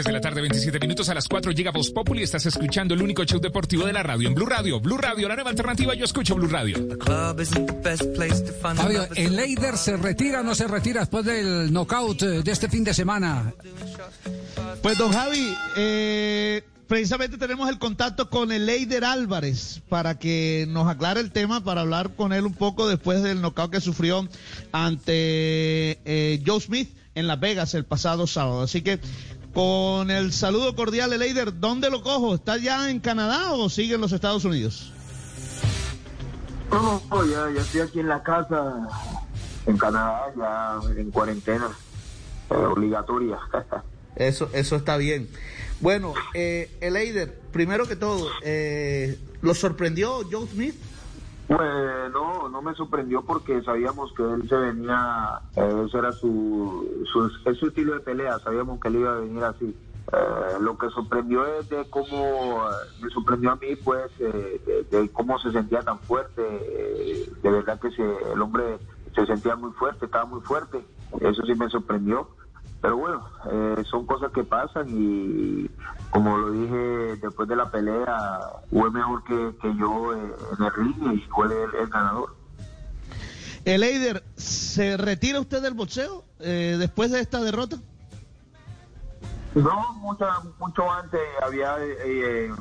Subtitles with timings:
[0.00, 1.10] 3 de la tarde, 27 minutos.
[1.10, 2.22] A las 4 llega Voz Populi.
[2.22, 4.80] Estás escuchando el único show deportivo de la radio en Blue Radio.
[4.80, 5.94] Blue Radio, la nueva alternativa.
[5.94, 6.78] Yo escucho Blue Radio.
[8.62, 12.70] Fabio, ¿el Leider se retira o no se retira después del knockout eh, de este
[12.70, 13.52] fin de semana?
[14.80, 20.88] Pues, don Javi, eh, precisamente tenemos el contacto con el Leider Álvarez para que nos
[20.88, 24.26] aclare el tema, para hablar con él un poco después del knockout que sufrió
[24.72, 28.62] ante eh, Joe Smith en Las Vegas el pasado sábado.
[28.62, 28.98] Así que
[29.52, 32.34] con el saludo cordial, Leider, ¿dónde lo cojo?
[32.34, 34.92] ¿Está ya en Canadá o sigue en los Estados Unidos?
[36.70, 38.88] No, no, ya, ya estoy aquí en la casa,
[39.66, 41.68] en Canadá, ya en cuarentena,
[42.50, 43.38] eh, obligatoria.
[44.16, 45.30] Eso, eso está bien.
[45.80, 50.74] Bueno, eh, Eider, primero que todo, eh, ¿lo sorprendió Joe Smith?
[51.50, 57.04] Pues no, no me sorprendió porque sabíamos que él se venía, eh, ese era su,
[57.12, 59.76] su, su estilo de pelea, sabíamos que él iba a venir así.
[60.12, 62.60] Eh, lo que sorprendió es de cómo,
[63.02, 66.40] me sorprendió a mí, pues, eh, de, cómo se sentía tan fuerte.
[66.40, 68.78] Eh, de verdad que se, el hombre
[69.12, 70.84] se sentía muy fuerte, estaba muy fuerte.
[71.20, 72.28] Eso sí me sorprendió.
[72.80, 73.26] Pero bueno,
[73.84, 75.68] son cosas que pasan y
[76.10, 81.18] como lo dije después de la pelea, fue mejor que, yo en el ring y
[81.28, 82.34] fue el, el ganador.
[83.66, 87.76] El Eider, ¿se retira usted del boxeo después de esta derrota?
[89.54, 90.26] No, mucho,
[90.60, 92.52] mucho antes, había eh,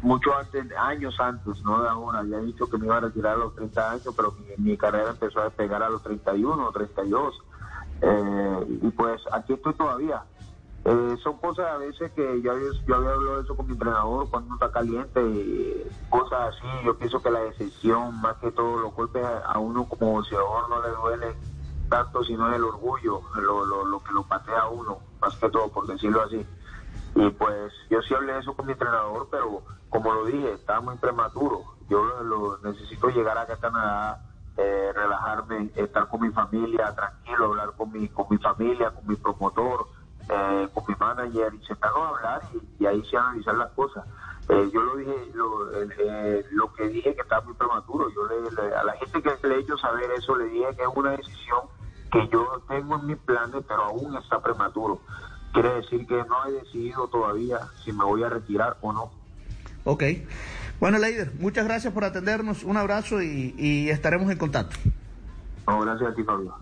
[0.00, 3.38] mucho antes, años antes, no de ahora, había dicho que me iba a retirar a
[3.38, 7.34] los 30 años, pero mi, carrera empezó a despegar a los 31 o 32.
[8.02, 10.22] Eh, y pues aquí estoy todavía.
[10.84, 14.54] Eh, son cosas a veces que yo, había hablado de eso con mi entrenador cuando
[14.54, 16.66] está caliente, y cosas así.
[16.84, 20.82] Yo pienso que la decisión, más que todo, los golpes a, uno como boxeador no
[20.82, 21.34] le duelen
[21.88, 25.68] tanto, sino el orgullo, lo, lo, lo que lo patea a uno más que todo,
[25.68, 26.46] por decirlo así.
[27.14, 30.80] Y pues yo sí hablé de eso con mi entrenador, pero como lo dije, estaba
[30.80, 31.62] muy prematuro.
[31.88, 34.24] Yo lo, necesito llegar a Canadá,
[34.60, 39.16] eh, relajarme, estar con mi familia, tranquilo, hablar con mi, con mi familia, con mi
[39.16, 39.86] promotor,
[40.28, 42.42] eh, con mi manager, y sentarnos a hablar
[42.78, 44.04] y, ahí sí analizar las cosas.
[44.50, 45.64] Eh, yo lo dije, lo,
[46.50, 48.10] lo, que dije que estaba muy prematuro.
[48.10, 50.88] Yo le, a la gente que le he hecho saber eso, le dije que es
[50.94, 51.60] una decisión
[52.12, 55.00] que yo tengo en mis planes, pero aún está prematuro.
[55.52, 59.10] Quiere decir que no he decidido todavía si me voy a retirar o no.
[59.84, 60.02] Ok.
[60.80, 62.64] Bueno, Leider, muchas gracias por atendernos.
[62.64, 64.76] Un abrazo y, estaremos en contacto.
[65.68, 66.54] No, gracias a ti, Fabio.